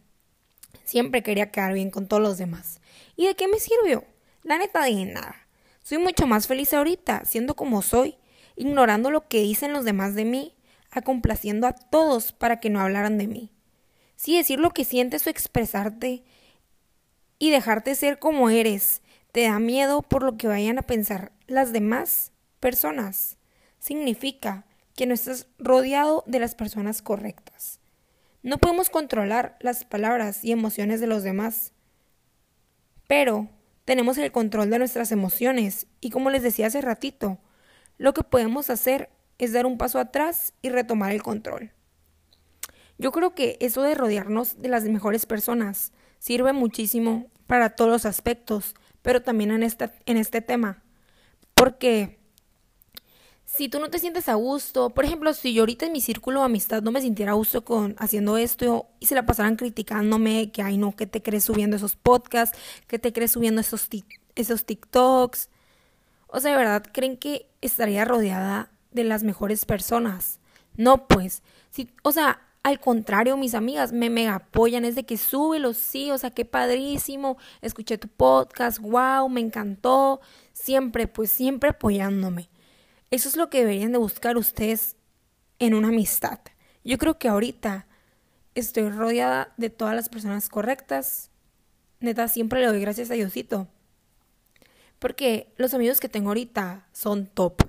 siempre 0.84 1.22
quería 1.22 1.50
quedar 1.50 1.72
bien 1.72 1.90
con 1.90 2.06
todos 2.06 2.22
los 2.22 2.38
demás. 2.38 2.80
¿Y 3.16 3.26
de 3.26 3.34
qué 3.34 3.48
me 3.48 3.58
sirvió? 3.58 4.04
La 4.42 4.58
neta 4.58 4.84
de 4.84 5.04
nada. 5.06 5.34
Soy 5.82 5.98
mucho 5.98 6.26
más 6.26 6.46
feliz 6.46 6.72
ahorita, 6.72 7.24
siendo 7.24 7.54
como 7.54 7.82
soy, 7.82 8.16
ignorando 8.54 9.10
lo 9.10 9.26
que 9.28 9.40
dicen 9.40 9.72
los 9.72 9.84
demás 9.84 10.14
de 10.14 10.24
mí, 10.24 10.54
acomplaciendo 10.90 11.66
a 11.66 11.72
todos 11.72 12.32
para 12.32 12.60
que 12.60 12.70
no 12.70 12.80
hablaran 12.80 13.18
de 13.18 13.26
mí. 13.26 13.52
Sí, 14.14 14.36
decir 14.36 14.60
lo 14.60 14.70
que 14.70 14.84
sientes 14.84 15.26
o 15.26 15.30
expresarte 15.30 16.24
y 17.38 17.50
dejarte 17.50 17.94
ser 17.94 18.18
como 18.18 18.50
eres, 18.50 19.02
te 19.32 19.42
da 19.42 19.58
miedo 19.58 20.02
por 20.02 20.22
lo 20.22 20.36
que 20.38 20.48
vayan 20.48 20.78
a 20.78 20.82
pensar 20.82 21.32
las 21.46 21.72
demás 21.72 22.32
personas. 22.60 23.38
Significa 23.78 24.66
que 24.94 25.06
no 25.06 25.14
estás 25.14 25.46
rodeado 25.58 26.24
de 26.26 26.40
las 26.40 26.54
personas 26.54 27.02
correctas. 27.02 27.80
No 28.42 28.58
podemos 28.58 28.90
controlar 28.90 29.56
las 29.60 29.84
palabras 29.84 30.44
y 30.44 30.52
emociones 30.52 31.00
de 31.00 31.06
los 31.06 31.22
demás, 31.22 31.72
pero 33.06 33.48
tenemos 33.84 34.18
el 34.18 34.32
control 34.32 34.70
de 34.70 34.78
nuestras 34.78 35.12
emociones 35.12 35.86
y 36.00 36.10
como 36.10 36.30
les 36.30 36.42
decía 36.42 36.66
hace 36.66 36.80
ratito, 36.80 37.38
lo 37.98 38.14
que 38.14 38.22
podemos 38.22 38.70
hacer 38.70 39.10
es 39.38 39.52
dar 39.52 39.66
un 39.66 39.78
paso 39.78 39.98
atrás 39.98 40.54
y 40.62 40.70
retomar 40.70 41.12
el 41.12 41.22
control. 41.22 41.72
Yo 42.98 43.12
creo 43.12 43.34
que 43.34 43.58
eso 43.60 43.82
de 43.82 43.94
rodearnos 43.94 44.60
de 44.60 44.68
las 44.68 44.84
mejores 44.84 45.26
personas 45.26 45.92
sirve 46.18 46.52
muchísimo 46.52 47.26
para 47.46 47.70
todos 47.70 47.90
los 47.90 48.06
aspectos, 48.06 48.74
pero 49.02 49.22
también 49.22 49.50
en, 49.50 49.62
en 49.62 50.16
este 50.16 50.40
tema. 50.40 50.82
Porque 51.54 52.18
si 53.56 53.70
tú 53.70 53.80
no 53.80 53.88
te 53.88 53.98
sientes 53.98 54.28
a 54.28 54.34
gusto, 54.34 54.90
por 54.90 55.06
ejemplo, 55.06 55.32
si 55.32 55.54
yo 55.54 55.62
ahorita 55.62 55.86
en 55.86 55.92
mi 55.92 56.02
círculo 56.02 56.40
de 56.40 56.46
amistad 56.46 56.82
no 56.82 56.92
me 56.92 57.00
sintiera 57.00 57.32
a 57.32 57.36
gusto 57.36 57.64
con 57.64 57.96
haciendo 57.98 58.36
esto 58.36 58.86
y 59.00 59.06
se 59.06 59.14
la 59.14 59.24
pasaran 59.24 59.56
criticándome 59.56 60.52
que, 60.52 60.60
ay 60.60 60.76
no, 60.76 60.94
que 60.94 61.06
te 61.06 61.22
crees 61.22 61.44
subiendo 61.44 61.76
esos 61.76 61.96
podcasts, 61.96 62.58
que 62.86 62.98
te 62.98 63.14
crees 63.14 63.32
subiendo 63.32 63.62
esos, 63.62 63.88
esos 64.34 64.66
TikToks. 64.66 65.48
O 66.26 66.40
sea, 66.40 66.50
de 66.50 66.56
verdad, 66.58 66.84
¿creen 66.92 67.16
que 67.16 67.48
estaría 67.62 68.04
rodeada 68.04 68.70
de 68.90 69.04
las 69.04 69.22
mejores 69.22 69.64
personas? 69.64 70.38
No, 70.76 71.08
pues, 71.08 71.42
si, 71.70 71.88
o 72.02 72.12
sea, 72.12 72.42
al 72.62 72.78
contrario, 72.78 73.38
mis 73.38 73.54
amigas 73.54 73.92
me 73.92 74.10
mega 74.10 74.34
apoyan, 74.34 74.84
es 74.84 74.96
de 74.96 75.06
que 75.06 75.16
súbelo, 75.16 75.72
sí, 75.72 76.10
o 76.10 76.18
sea, 76.18 76.30
qué 76.30 76.44
padrísimo, 76.44 77.38
escuché 77.62 77.96
tu 77.96 78.08
podcast, 78.08 78.80
wow, 78.80 79.28
me 79.30 79.40
encantó, 79.40 80.20
siempre, 80.52 81.08
pues 81.08 81.30
siempre 81.30 81.70
apoyándome. 81.70 82.50
Eso 83.10 83.28
es 83.28 83.36
lo 83.36 83.50
que 83.50 83.60
deberían 83.60 83.92
de 83.92 83.98
buscar 83.98 84.36
ustedes 84.36 84.96
en 85.58 85.74
una 85.74 85.88
amistad. 85.88 86.40
Yo 86.84 86.98
creo 86.98 87.18
que 87.18 87.28
ahorita 87.28 87.86
estoy 88.54 88.88
rodeada 88.90 89.52
de 89.56 89.70
todas 89.70 89.94
las 89.94 90.08
personas 90.08 90.48
correctas. 90.48 91.30
Neta, 92.00 92.28
siempre 92.28 92.60
le 92.60 92.66
doy 92.66 92.80
gracias 92.80 93.10
a 93.10 93.14
Diosito. 93.14 93.68
Porque 94.98 95.52
los 95.56 95.74
amigos 95.74 96.00
que 96.00 96.08
tengo 96.08 96.28
ahorita 96.28 96.86
son 96.92 97.26
top. 97.26 97.62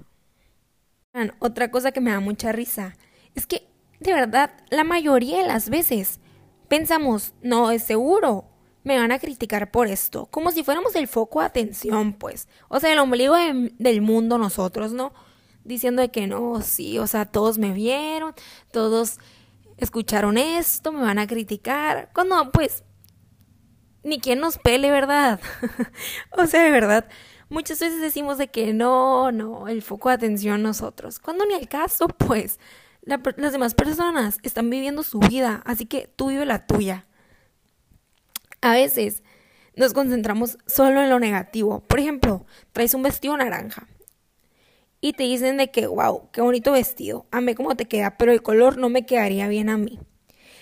Otra 1.39 1.72
cosa 1.72 1.91
que 1.91 2.01
me 2.01 2.12
da 2.12 2.20
mucha 2.20 2.51
risa 2.51 2.96
es 3.34 3.48
que, 3.48 3.67
de 4.00 4.13
verdad, 4.13 4.51
la 4.70 4.84
mayoría 4.84 5.39
de 5.39 5.48
las 5.48 5.70
veces 5.70 6.20
pensamos, 6.67 7.34
no, 7.41 7.72
es 7.72 7.84
seguro, 7.84 8.46
me 8.84 8.98
van 9.00 9.12
a 9.12 9.20
criticar 9.20 9.72
por 9.72 9.88
esto, 9.88 10.27
como 10.27 10.51
si 10.51 10.63
fuéramos 10.63 10.96
el 10.96 11.08
foco 11.08 11.39
de 11.39 11.48
atención, 11.48 12.13
pues. 12.13 12.48
O 12.70 12.79
sea, 12.79 12.94
el 12.94 13.00
ombligo 13.00 13.36
del 13.36 14.01
mundo 14.01 14.38
nosotros, 14.38 14.94
¿no? 14.94 15.12
Diciendo 15.67 16.01
de 16.01 16.12
que 16.12 16.27
no, 16.27 16.62
sí, 16.62 16.97
o 16.97 17.07
sea, 17.07 17.25
todos 17.25 17.57
me 17.57 17.74
vieron, 17.74 18.33
todos 18.71 19.19
escucharon 19.75 20.38
esto, 20.38 20.93
me 20.93 21.01
van 21.01 21.19
a 21.19 21.27
criticar. 21.27 22.09
Cuando, 22.13 22.53
pues, 22.53 22.86
ni 24.01 24.21
quien 24.21 24.39
nos 24.39 24.59
pele, 24.59 24.91
¿verdad? 24.91 25.41
o 26.38 26.45
sea, 26.45 26.63
de 26.63 26.71
verdad, 26.71 27.09
muchas 27.50 27.81
veces 27.81 28.00
decimos 28.00 28.38
de 28.38 28.47
que 28.47 28.74
no, 28.74 29.33
no, 29.33 29.67
el 29.67 29.81
foco 29.81 30.07
de 30.07 30.15
atención 30.15 30.63
nosotros. 30.63 31.19
Cuando 31.19 31.45
ni 31.45 31.55
el 31.55 31.67
caso, 31.67 32.07
pues, 32.17 32.62
las 33.01 33.51
demás 33.51 33.74
personas 33.74 34.39
están 34.43 34.69
viviendo 34.69 35.03
su 35.03 35.19
vida, 35.19 35.62
así 35.65 35.86
que 35.86 36.09
tú 36.15 36.29
vive 36.29 36.45
la 36.45 36.65
tuya. 36.65 37.07
A 38.62 38.71
veces 38.71 39.21
nos 39.75 39.93
concentramos 39.93 40.59
solo 40.65 41.01
en 41.01 41.09
lo 41.09 41.19
negativo. 41.19 41.81
Por 41.81 42.00
ejemplo, 42.00 42.45
traes 42.71 42.93
un 42.93 43.03
vestido 43.03 43.36
naranja 43.36 43.86
y 44.99 45.13
te 45.13 45.23
dicen 45.23 45.57
de 45.57 45.69
que, 45.71 45.87
wow, 45.87 46.29
qué 46.31 46.41
bonito 46.41 46.71
vestido, 46.71 47.27
amé 47.31 47.55
cómo 47.55 47.75
te 47.75 47.85
queda, 47.85 48.17
pero 48.17 48.31
el 48.31 48.41
color 48.41 48.77
no 48.77 48.89
me 48.89 49.05
quedaría 49.05 49.47
bien 49.47 49.69
a 49.69 49.77
mí. 49.77 49.99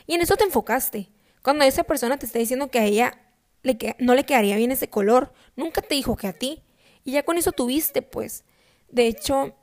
Y 0.08 0.16
en 0.16 0.22
eso 0.22 0.36
te 0.36 0.44
enfocaste. 0.44 1.10
Cuando 1.42 1.64
esa 1.64 1.84
persona 1.84 2.18
te 2.18 2.26
está 2.26 2.40
diciendo 2.40 2.70
que 2.70 2.80
a 2.80 2.86
ella 2.86 3.22
le 3.64 3.78
no 4.00 4.14
le 4.14 4.26
quedaría 4.26 4.58
bien 4.58 4.72
ese 4.72 4.90
color, 4.90 5.34
nunca 5.56 5.82
te 5.82 5.96
dijo 5.96 6.16
que 6.16 6.28
a 6.28 6.34
ti. 6.34 6.64
Y 7.04 7.12
ya 7.12 7.24
con 7.24 7.38
eso 7.38 7.52
tuviste, 7.52 8.02
pues. 8.02 8.44
De 8.90 9.08
hecho, 9.08 9.56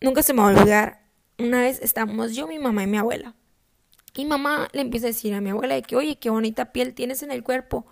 nunca 0.00 0.22
se 0.22 0.32
me 0.32 0.42
va 0.42 0.48
a 0.48 0.52
olvidar. 0.52 1.02
Una 1.38 1.60
vez 1.60 1.80
estábamos 1.82 2.34
yo, 2.34 2.46
mi 2.46 2.58
mamá 2.58 2.82
y 2.82 2.86
mi 2.86 2.98
abuela. 2.98 3.34
Y 4.14 4.24
mamá 4.24 4.68
le 4.72 4.80
empieza 4.80 5.06
a 5.06 5.08
decir 5.08 5.34
a 5.34 5.40
mi 5.40 5.50
abuela 5.50 5.74
de 5.74 5.82
que, 5.82 5.96
oye, 5.96 6.16
qué 6.18 6.30
bonita 6.30 6.72
piel 6.72 6.94
tienes 6.94 7.22
en 7.22 7.30
el 7.30 7.42
cuerpo, 7.44 7.86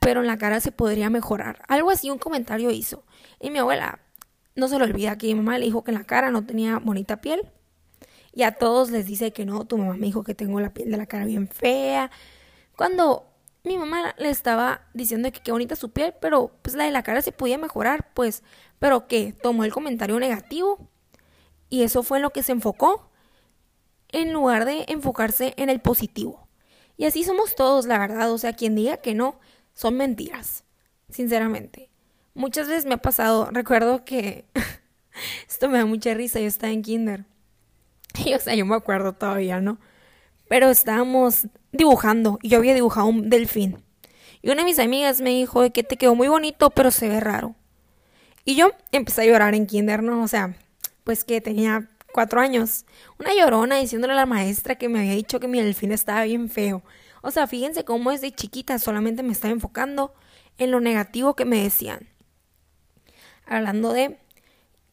pero 0.00 0.20
en 0.20 0.26
la 0.26 0.38
cara 0.38 0.60
se 0.60 0.72
podría 0.72 1.10
mejorar. 1.10 1.62
Algo 1.68 1.90
así, 1.90 2.08
un 2.08 2.18
comentario 2.18 2.70
hizo. 2.70 3.04
Y 3.38 3.50
mi 3.50 3.58
abuela 3.58 4.00
no 4.54 4.68
se 4.68 4.78
lo 4.78 4.84
olvida 4.84 5.18
que 5.18 5.28
mi 5.28 5.34
mamá 5.36 5.58
le 5.58 5.66
dijo 5.66 5.84
que 5.84 5.90
en 5.90 5.98
la 5.98 6.04
cara 6.04 6.30
no 6.30 6.44
tenía 6.44 6.78
bonita 6.78 7.20
piel. 7.20 7.42
Y 8.34 8.44
a 8.44 8.52
todos 8.52 8.90
les 8.90 9.06
dice 9.06 9.32
que 9.32 9.44
no, 9.44 9.66
tu 9.66 9.78
mamá 9.78 9.94
me 9.94 10.06
dijo 10.06 10.24
que 10.24 10.34
tengo 10.34 10.60
la 10.60 10.72
piel 10.72 10.90
de 10.90 10.96
la 10.96 11.06
cara 11.06 11.26
bien 11.26 11.48
fea. 11.48 12.10
Cuando 12.76 13.26
mi 13.64 13.78
mamá 13.78 14.14
le 14.18 14.30
estaba 14.30 14.82
diciendo 14.94 15.30
que 15.30 15.40
qué 15.40 15.52
bonita 15.52 15.76
su 15.76 15.92
piel, 15.92 16.14
pero 16.20 16.50
pues 16.62 16.74
la 16.74 16.84
de 16.84 16.90
la 16.90 17.02
cara 17.02 17.22
se 17.22 17.32
podía 17.32 17.58
mejorar, 17.58 18.12
pues, 18.14 18.42
pero 18.78 19.06
que 19.06 19.32
tomó 19.32 19.64
el 19.64 19.72
comentario 19.72 20.18
negativo. 20.18 20.88
Y 21.68 21.82
eso 21.82 22.02
fue 22.02 22.20
lo 22.20 22.30
que 22.30 22.42
se 22.42 22.52
enfocó 22.52 23.10
en 24.08 24.32
lugar 24.32 24.64
de 24.64 24.84
enfocarse 24.88 25.54
en 25.56 25.70
el 25.70 25.80
positivo. 25.80 26.48
Y 26.96 27.06
así 27.06 27.24
somos 27.24 27.54
todos, 27.54 27.86
la 27.86 27.98
verdad. 27.98 28.32
O 28.32 28.38
sea, 28.38 28.54
quien 28.54 28.74
diga 28.74 28.98
que 28.98 29.14
no, 29.14 29.38
son 29.74 29.96
mentiras, 29.96 30.64
sinceramente. 31.08 31.91
Muchas 32.34 32.68
veces 32.68 32.86
me 32.86 32.94
ha 32.94 32.98
pasado, 32.98 33.48
recuerdo 33.50 34.04
que 34.04 34.46
esto 35.48 35.68
me 35.68 35.78
da 35.78 35.86
mucha 35.86 36.14
risa, 36.14 36.40
yo 36.40 36.46
estaba 36.46 36.72
en 36.72 36.82
kinder. 36.82 37.24
Y 38.24 38.34
o 38.34 38.38
sea, 38.38 38.54
yo 38.54 38.66
me 38.66 38.74
acuerdo 38.74 39.12
todavía, 39.12 39.60
¿no? 39.60 39.78
Pero 40.48 40.68
estábamos 40.68 41.46
dibujando 41.72 42.38
y 42.42 42.50
yo 42.50 42.58
había 42.58 42.74
dibujado 42.74 43.06
un 43.06 43.30
delfín. 43.30 43.82
Y 44.42 44.50
una 44.50 44.62
de 44.62 44.64
mis 44.64 44.78
amigas 44.78 45.20
me 45.20 45.30
dijo 45.30 45.70
que 45.72 45.82
te 45.82 45.96
quedó 45.96 46.14
muy 46.14 46.28
bonito, 46.28 46.70
pero 46.70 46.90
se 46.90 47.08
ve 47.08 47.20
raro. 47.20 47.54
Y 48.44 48.56
yo 48.56 48.72
empecé 48.90 49.22
a 49.22 49.26
llorar 49.26 49.54
en 49.54 49.66
kinder, 49.66 50.02
¿no? 50.02 50.22
O 50.22 50.28
sea, 50.28 50.56
pues 51.04 51.24
que 51.24 51.40
tenía 51.40 51.88
cuatro 52.12 52.40
años, 52.40 52.84
una 53.18 53.34
llorona 53.34 53.78
diciéndole 53.78 54.12
a 54.12 54.16
la 54.16 54.26
maestra 54.26 54.76
que 54.76 54.88
me 54.88 55.00
había 55.00 55.14
dicho 55.14 55.40
que 55.40 55.48
mi 55.48 55.60
delfín 55.60 55.92
estaba 55.92 56.24
bien 56.24 56.50
feo. 56.50 56.82
O 57.22 57.30
sea, 57.30 57.46
fíjense 57.46 57.84
cómo 57.84 58.10
desde 58.10 58.32
chiquita 58.32 58.78
solamente 58.78 59.22
me 59.22 59.32
estaba 59.32 59.52
enfocando 59.52 60.12
en 60.58 60.70
lo 60.70 60.80
negativo 60.80 61.34
que 61.34 61.44
me 61.44 61.62
decían. 61.62 62.08
Hablando 63.46 63.92
de, 63.92 64.18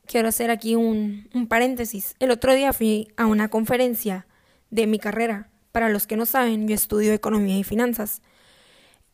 quiero 0.05 0.27
hacer 0.29 0.51
aquí 0.51 0.75
un, 0.75 1.29
un 1.33 1.47
paréntesis. 1.47 2.15
El 2.19 2.31
otro 2.31 2.53
día 2.53 2.73
fui 2.73 3.07
a 3.17 3.25
una 3.25 3.49
conferencia 3.49 4.27
de 4.69 4.87
mi 4.87 4.99
carrera. 4.99 5.49
Para 5.71 5.89
los 5.89 6.07
que 6.07 6.15
no 6.15 6.25
saben, 6.25 6.67
yo 6.67 6.75
estudio 6.75 7.13
economía 7.13 7.57
y 7.57 7.63
finanzas. 7.63 8.21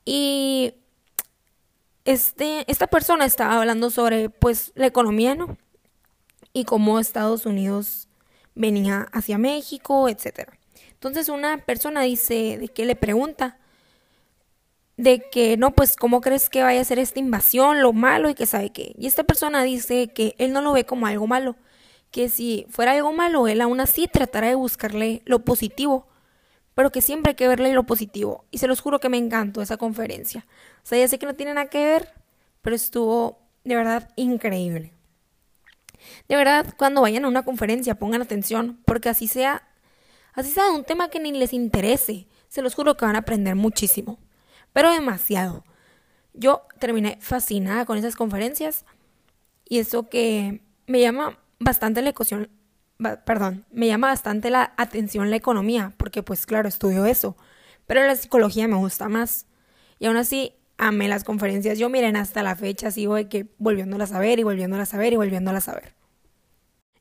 Y 0.05 0.75
este, 2.05 2.69
esta 2.71 2.87
persona 2.87 3.25
estaba 3.25 3.59
hablando 3.59 3.89
sobre 3.89 4.29
pues 4.29 4.71
la 4.75 4.87
economía, 4.87 5.35
¿no? 5.35 5.57
y 6.55 6.63
cómo 6.63 6.99
Estados 6.99 7.45
Unidos 7.45 8.07
venía 8.55 9.09
hacia 9.11 9.37
México, 9.37 10.07
etc. 10.07 10.51
Entonces 10.93 11.27
una 11.27 11.57
persona 11.57 12.01
dice 12.01 12.57
de 12.57 12.69
que 12.69 12.85
le 12.85 12.95
pregunta 12.95 13.59
de 14.97 15.29
que 15.29 15.57
no, 15.57 15.71
pues 15.71 15.95
cómo 15.95 16.21
crees 16.21 16.49
que 16.49 16.63
vaya 16.63 16.81
a 16.81 16.85
ser 16.85 16.99
esta 16.99 17.19
invasión, 17.19 17.81
lo 17.81 17.93
malo 17.93 18.29
y 18.29 18.35
que 18.35 18.45
sabe 18.45 18.71
qué. 18.71 18.93
Y 18.97 19.07
esta 19.07 19.23
persona 19.23 19.63
dice 19.63 20.07
que 20.13 20.35
él 20.37 20.53
no 20.53 20.61
lo 20.61 20.73
ve 20.73 20.85
como 20.85 21.07
algo 21.07 21.27
malo, 21.27 21.55
que 22.11 22.29
si 22.29 22.65
fuera 22.69 22.93
algo 22.93 23.11
malo, 23.13 23.47
él 23.47 23.61
aún 23.61 23.79
así 23.81 24.07
tratará 24.07 24.47
de 24.47 24.55
buscarle 24.55 25.21
lo 25.25 25.43
positivo, 25.43 26.07
pero 26.73 26.91
que 26.91 27.01
siempre 27.01 27.31
hay 27.31 27.35
que 27.35 27.47
verle 27.47 27.73
lo 27.73 27.83
positivo. 27.83 28.45
Y 28.51 28.59
se 28.59 28.67
los 28.67 28.81
juro 28.81 28.99
que 28.99 29.09
me 29.09 29.17
encantó 29.17 29.61
esa 29.61 29.77
conferencia. 29.77 30.45
O 30.83 30.87
sea, 30.87 30.97
ya 30.99 31.07
sé 31.07 31.19
que 31.19 31.25
no 31.25 31.35
tiene 31.35 31.53
nada 31.53 31.69
que 31.69 31.85
ver, 31.85 32.13
pero 32.61 32.75
estuvo 32.75 33.39
de 33.63 33.75
verdad 33.75 34.09
increíble. 34.15 34.93
De 36.27 36.35
verdad, 36.35 36.73
cuando 36.77 37.01
vayan 37.01 37.25
a 37.25 37.27
una 37.27 37.43
conferencia, 37.43 37.95
pongan 37.95 38.21
atención, 38.21 38.79
porque 38.85 39.09
así 39.09 39.27
sea, 39.27 39.67
así 40.33 40.51
sea 40.51 40.69
un 40.71 40.83
tema 40.83 41.09
que 41.09 41.19
ni 41.19 41.31
les 41.31 41.53
interese, 41.53 42.27
se 42.47 42.61
los 42.61 42.75
juro 42.75 42.95
que 42.95 43.05
van 43.05 43.15
a 43.15 43.19
aprender 43.19 43.55
muchísimo, 43.55 44.19
pero 44.75 44.91
demasiado. 44.91 45.63
Yo 46.33 46.63
terminé 46.79 47.17
fascinada 47.21 47.85
con 47.85 47.97
esas 47.97 48.17
conferencias 48.17 48.83
y 49.69 49.79
eso 49.79 50.09
que 50.09 50.61
me 50.85 50.99
llama 50.99 51.39
bastante 51.59 52.01
la 52.01 52.09
ecuación, 52.09 52.49
perdón, 53.25 53.65
me 53.71 53.87
llama 53.87 54.07
bastante 54.07 54.49
la 54.49 54.73
atención 54.75 55.29
la 55.29 55.37
economía, 55.37 55.93
porque 55.95 56.23
pues 56.23 56.45
claro, 56.45 56.67
estudio 56.67 57.05
eso, 57.05 57.37
pero 57.87 58.05
la 58.05 58.17
psicología 58.17 58.67
me 58.67 58.75
gusta 58.75 59.07
más. 59.07 59.45
Y 59.97 60.07
aún 60.07 60.17
así, 60.17 60.51
amé 60.77 61.07
las 61.07 61.23
conferencias. 61.23 61.79
Yo 61.79 61.87
miren, 61.87 62.17
hasta 62.17 62.43
la 62.43 62.57
fecha 62.57 62.91
sigo 62.91 63.15
de 63.15 63.29
que 63.29 63.47
volviéndolas 63.57 64.11
a 64.11 64.19
ver 64.19 64.39
y 64.39 64.43
volviéndolas 64.43 64.93
a 64.93 64.97
ver 64.97 65.13
y 65.13 65.15
volviéndolas 65.15 65.69
a 65.69 65.75
ver. 65.75 65.95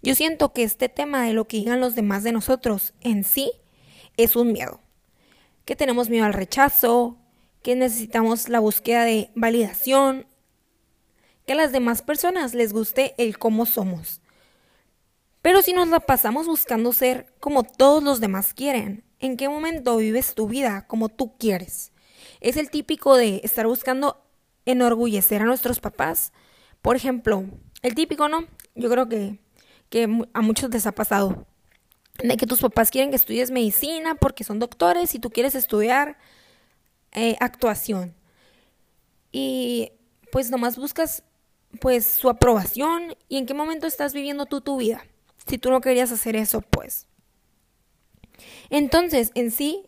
Yo 0.01 0.15
siento 0.15 0.53
que 0.53 0.63
este 0.63 0.89
tema 0.89 1.25
de 1.25 1.33
lo 1.33 1.49
que 1.49 1.57
digan 1.57 1.81
los 1.81 1.97
demás 1.97 2.23
de 2.23 2.31
nosotros 2.31 2.95
en 3.01 3.25
sí 3.25 3.51
es 4.17 4.37
un 4.37 4.53
miedo. 4.53 4.81
Que 5.65 5.75
tenemos 5.75 6.09
miedo 6.09 6.25
al 6.25 6.35
rechazo, 6.35 7.19
que 7.65 7.75
necesitamos 7.75 8.49
la 8.49 8.61
búsqueda 8.61 9.05
de 9.05 9.31
validación, 9.35 10.27
que 11.47 11.55
a 11.55 11.57
las 11.57 11.73
demás 11.73 12.03
personas 12.03 12.55
les 12.55 12.73
guste 12.73 13.15
el 13.19 13.39
cómo 13.39 13.67
somos. 13.67 14.21
Pero 15.43 15.63
si 15.63 15.73
nos 15.73 15.89
la 15.89 16.01
pasamos 16.01 16.47
buscando 16.47 16.93
ser 16.93 17.27
como 17.41 17.65
todos 17.65 18.03
los 18.03 18.21
demás 18.21 18.55
quieren, 18.55 19.03
¿en 19.19 19.37
qué 19.37 19.49
momento 19.49 19.97
vives 19.97 20.35
tu 20.35 20.47
vida 20.47 20.87
como 20.87 21.09
tú 21.09 21.37
quieres? 21.39 21.91
Es 22.41 22.57
el 22.57 22.71
típico 22.71 23.17
de 23.17 23.41
estar 23.43 23.67
buscando 23.67 24.23
enorgullecer 24.67 25.43
a 25.43 25.47
nuestros 25.47 25.81
papás. 25.81 26.33
Por 26.83 26.97
ejemplo, 26.97 27.45
el 27.83 27.95
típico, 27.95 28.29
¿no? 28.29 28.47
Yo 28.75 28.91
creo 28.91 29.09
que 29.09 29.39
que 29.89 30.09
a 30.33 30.41
muchos 30.43 30.71
les 30.71 30.87
ha 30.87 30.93
pasado. 30.93 31.47
De 32.23 32.37
que 32.37 32.47
tus 32.47 32.61
papás 32.61 32.91
quieren 32.91 33.11
que 33.11 33.17
estudies 33.17 33.51
medicina 33.51 34.17
porque 34.17 34.45
son 34.45 34.59
doctores 34.59 35.15
y 35.15 35.19
tú 35.19 35.31
quieres 35.31 35.55
estudiar 35.55 36.17
eh, 37.15 37.37
actuación. 37.41 38.15
Y 39.33 39.93
pues 40.31 40.51
nomás 40.51 40.77
buscas 40.77 41.23
pues 41.81 42.07
su 42.07 42.29
aprobación 42.29 43.17
y 43.29 43.39
en 43.39 43.47
qué 43.47 43.55
momento 43.55 43.87
estás 43.87 44.15
viviendo 44.15 44.47
tú 44.47 44.61
tu 44.61 44.77
vida. 44.77 45.05
Si 45.47 45.59
tú 45.59 45.71
no 45.71 45.81
querías 45.81 46.13
hacer 46.13 46.37
eso, 46.37 46.61
pues. 46.61 47.07
Entonces, 48.71 49.31
en 49.35 49.51
sí, 49.51 49.87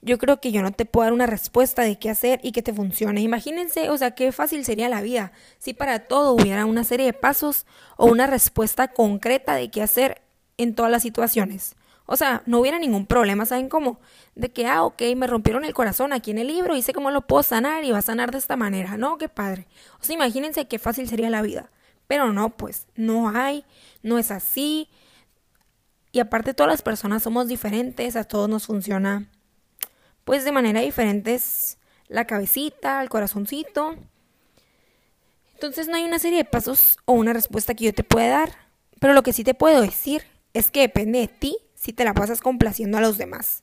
yo 0.00 0.18
creo 0.18 0.40
que 0.40 0.52
yo 0.52 0.62
no 0.62 0.72
te 0.72 0.84
puedo 0.84 1.04
dar 1.04 1.12
una 1.12 1.26
respuesta 1.26 1.82
de 1.82 1.98
qué 1.98 2.10
hacer 2.10 2.40
y 2.42 2.52
que 2.52 2.62
te 2.62 2.72
funcione. 2.72 3.20
Imagínense, 3.20 3.90
o 3.90 3.98
sea, 3.98 4.12
qué 4.12 4.32
fácil 4.32 4.64
sería 4.64 4.88
la 4.88 5.02
vida 5.02 5.32
si 5.58 5.74
para 5.74 6.06
todo 6.06 6.32
hubiera 6.32 6.66
una 6.66 6.84
serie 6.84 7.06
de 7.06 7.12
pasos 7.12 7.66
o 7.96 8.06
una 8.06 8.26
respuesta 8.26 8.88
concreta 8.88 9.54
de 9.54 9.70
qué 9.70 9.82
hacer 9.82 10.22
en 10.56 10.74
todas 10.74 10.90
las 10.90 11.02
situaciones. 11.02 11.74
O 12.10 12.16
sea, 12.16 12.42
no 12.46 12.60
hubiera 12.60 12.78
ningún 12.78 13.04
problema, 13.06 13.44
¿saben 13.44 13.68
cómo? 13.68 14.00
De 14.34 14.50
que, 14.50 14.66
ah, 14.66 14.82
ok, 14.82 15.02
me 15.14 15.26
rompieron 15.26 15.64
el 15.64 15.74
corazón 15.74 16.14
aquí 16.14 16.30
en 16.30 16.38
el 16.38 16.48
libro 16.48 16.74
y 16.74 16.80
sé 16.80 16.94
cómo 16.94 17.10
lo 17.10 17.26
puedo 17.26 17.42
sanar 17.42 17.84
y 17.84 17.90
va 17.90 17.98
a 17.98 18.02
sanar 18.02 18.30
de 18.30 18.38
esta 18.38 18.56
manera. 18.56 18.96
No, 18.96 19.18
qué 19.18 19.28
padre. 19.28 19.68
O 20.00 20.04
sea, 20.04 20.14
imagínense 20.14 20.66
qué 20.66 20.78
fácil 20.78 21.08
sería 21.08 21.28
la 21.28 21.42
vida. 21.42 21.70
Pero 22.06 22.32
no, 22.32 22.56
pues, 22.56 22.86
no 22.96 23.28
hay, 23.28 23.64
no 24.02 24.18
es 24.18 24.30
así. 24.30 24.88
Y 26.10 26.20
aparte 26.20 26.54
todas 26.54 26.72
las 26.72 26.82
personas 26.82 27.22
somos 27.22 27.46
diferentes, 27.46 28.16
a 28.16 28.24
todos 28.24 28.48
nos 28.48 28.66
funciona 28.66 29.28
pues 30.28 30.44
de 30.44 30.52
manera 30.52 30.82
diferente 30.82 31.32
es 31.32 31.78
la 32.06 32.26
cabecita, 32.26 33.00
el 33.00 33.08
corazoncito. 33.08 33.96
Entonces 35.54 35.88
no 35.88 35.96
hay 35.96 36.04
una 36.04 36.18
serie 36.18 36.36
de 36.36 36.44
pasos 36.44 36.98
o 37.06 37.14
una 37.14 37.32
respuesta 37.32 37.72
que 37.72 37.86
yo 37.86 37.94
te 37.94 38.04
pueda 38.04 38.28
dar, 38.40 38.52
pero 39.00 39.14
lo 39.14 39.22
que 39.22 39.32
sí 39.32 39.42
te 39.42 39.54
puedo 39.54 39.80
decir 39.80 40.24
es 40.52 40.70
que 40.70 40.80
depende 40.80 41.20
de 41.20 41.28
ti 41.28 41.56
si 41.78 41.92
te 41.92 42.04
la 42.04 42.12
pasas 42.12 42.40
complaciendo 42.40 42.98
a 42.98 43.00
los 43.00 43.18
demás. 43.18 43.62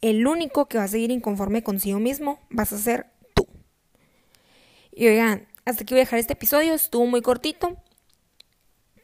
El 0.00 0.26
único 0.26 0.66
que 0.66 0.78
va 0.78 0.84
a 0.84 0.88
seguir 0.88 1.10
inconforme 1.10 1.62
consigo 1.62 2.00
mismo 2.00 2.40
vas 2.50 2.72
a 2.72 2.78
ser 2.78 3.06
tú. 3.32 3.46
Y 4.92 5.06
oigan, 5.06 5.46
hasta 5.64 5.82
aquí 5.82 5.94
voy 5.94 6.00
a 6.00 6.04
dejar 6.04 6.18
este 6.18 6.32
episodio, 6.32 6.74
estuvo 6.74 7.06
muy 7.06 7.22
cortito, 7.22 7.76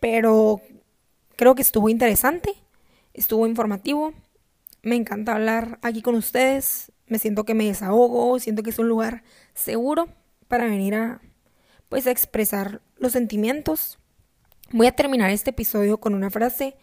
pero 0.00 0.61
creo 1.37 1.54
que 1.54 1.62
estuvo 1.62 1.88
interesante, 1.88 2.52
estuvo 3.14 3.47
informativo. 3.47 4.12
Me 4.83 4.97
encanta 4.97 5.35
hablar 5.35 5.78
aquí 5.83 6.02
con 6.02 6.16
ustedes. 6.16 6.92
Me 7.07 7.19
siento 7.19 7.45
que 7.45 7.54
me 7.54 7.66
desahogo, 7.66 8.38
siento 8.40 8.62
que 8.62 8.71
es 8.71 8.78
un 8.78 8.88
lugar 8.88 9.23
seguro 9.54 10.09
para 10.49 10.64
venir 10.64 10.95
a 10.95 11.21
pues 11.88 12.07
a 12.07 12.11
expresar 12.11 12.83
los 12.97 13.12
sentimientos. 13.12 13.99
Voy 14.71 14.87
a 14.87 14.92
terminar 14.92 15.30
este 15.30 15.50
episodio 15.50 15.99
con 15.99 16.14
una 16.14 16.30
frase 16.30 16.76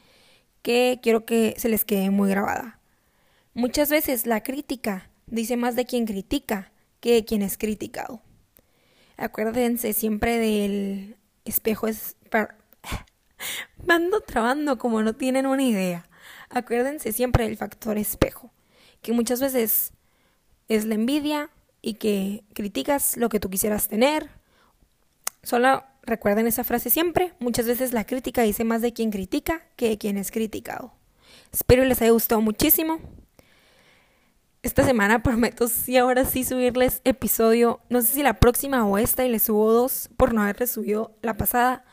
que 0.61 0.99
quiero 1.01 1.25
que 1.25 1.55
se 1.57 1.69
les 1.69 1.85
quede 1.85 2.09
muy 2.09 2.29
grabada. 2.29 2.79
Muchas 3.53 3.89
veces 3.89 4.25
la 4.27 4.43
crítica 4.43 5.09
dice 5.25 5.57
más 5.57 5.75
de 5.75 5.85
quien 5.85 6.05
critica 6.05 6.71
que 6.99 7.13
de 7.13 7.25
quien 7.25 7.41
es 7.41 7.57
criticado. 7.57 8.21
Acuérdense 9.17 9.93
siempre 9.93 10.37
del 10.37 11.17
espejo 11.45 11.87
es... 11.87 12.15
Me 13.85 13.93
ando 13.93 14.21
trabando 14.21 14.77
como 14.77 15.01
no 15.01 15.13
tienen 15.13 15.45
una 15.45 15.63
idea. 15.63 16.07
Acuérdense 16.49 17.11
siempre 17.11 17.45
del 17.45 17.57
factor 17.57 17.97
espejo, 17.97 18.51
que 19.01 19.11
muchas 19.11 19.41
veces 19.41 19.91
es 20.67 20.85
la 20.85 20.95
envidia 20.95 21.49
y 21.81 21.95
que 21.95 22.43
criticas 22.53 23.17
lo 23.17 23.29
que 23.29 23.39
tú 23.39 23.49
quisieras 23.49 23.87
tener. 23.87 24.29
Solo 25.43 25.83
recuerden 26.07 26.47
esa 26.47 26.63
frase 26.63 26.89
siempre, 26.89 27.33
muchas 27.39 27.67
veces 27.67 27.93
la 27.93 28.05
crítica 28.05 28.41
dice 28.41 28.63
más 28.63 28.81
de 28.81 28.93
quien 28.93 29.11
critica 29.11 29.61
que 29.75 29.89
de 29.89 29.97
quien 29.97 30.17
es 30.17 30.31
criticado. 30.31 30.93
Espero 31.51 31.85
les 31.85 32.01
haya 32.01 32.11
gustado 32.11 32.41
muchísimo. 32.41 32.99
Esta 34.63 34.83
semana 34.83 35.21
prometo 35.23 35.67
sí 35.67 35.97
ahora 35.97 36.25
sí 36.25 36.43
subirles 36.43 37.01
episodio, 37.03 37.81
no 37.89 38.01
sé 38.01 38.07
si 38.07 38.23
la 38.23 38.39
próxima 38.39 38.85
o 38.87 38.97
esta 38.97 39.25
y 39.25 39.29
les 39.29 39.43
subo 39.43 39.71
dos 39.71 40.09
por 40.17 40.33
no 40.33 40.41
haberles 40.41 40.71
subido 40.71 41.15
la 41.21 41.37
pasada, 41.37 41.85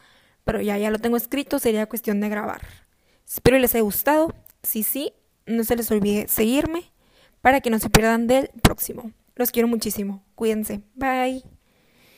pero 0.44 0.60
ya 0.60 0.78
ya 0.78 0.90
lo 0.90 0.98
tengo 0.98 1.16
escrito, 1.16 1.58
sería 1.58 1.86
cuestión 1.86 2.20
de 2.20 2.28
grabar. 2.28 2.62
Espero 3.26 3.58
les 3.58 3.74
haya 3.74 3.82
gustado. 3.82 4.34
Si 4.62 4.82
sí, 4.82 5.12
no 5.46 5.64
se 5.64 5.76
les 5.76 5.90
olvide 5.90 6.28
seguirme 6.28 6.92
para 7.40 7.60
que 7.60 7.70
no 7.70 7.78
se 7.78 7.90
pierdan 7.90 8.26
del 8.26 8.48
próximo. 8.62 9.12
Los 9.36 9.50
quiero 9.50 9.68
muchísimo. 9.68 10.24
Cuídense. 10.34 10.82
Bye. 10.94 11.53